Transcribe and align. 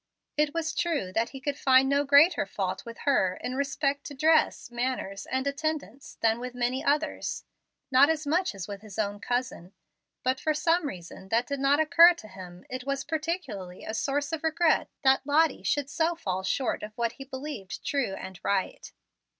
It 0.35 0.55
was 0.55 0.73
true 0.73 1.13
that 1.13 1.29
he 1.29 1.39
could 1.39 1.59
find 1.59 1.87
no 1.87 2.03
greater 2.03 2.47
fault 2.47 2.85
with 2.85 2.97
her 3.03 3.35
in 3.35 3.53
respect 3.53 4.03
to 4.05 4.15
dress, 4.15 4.71
manners, 4.71 5.27
and 5.27 5.45
attendants, 5.45 6.17
than 6.21 6.39
with 6.39 6.55
many 6.55 6.83
others, 6.83 7.45
not 7.91 8.09
as 8.09 8.25
much 8.25 8.55
as 8.55 8.67
with 8.67 8.81
his 8.81 8.97
own 8.97 9.19
cousin. 9.19 9.73
But 10.23 10.39
for 10.39 10.55
some 10.55 10.87
reason 10.87 11.29
that 11.29 11.45
did 11.45 11.59
not 11.59 11.79
occur 11.79 12.15
to 12.15 12.27
him 12.27 12.65
it 12.67 12.83
was 12.83 13.03
peculiarly 13.03 13.83
a 13.85 13.93
source 13.93 14.31
of 14.33 14.43
regret 14.43 14.89
that 15.03 15.21
Lottie 15.23 15.61
should 15.61 15.87
so 15.87 16.15
fall 16.15 16.41
short 16.41 16.81
of 16.81 16.97
what 16.97 17.11
he 17.11 17.23
believed 17.23 17.85
true 17.85 18.15
and 18.17 18.39
right. 18.43 18.91